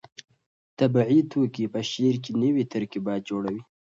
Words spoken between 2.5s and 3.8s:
ترکیبات جوړوي.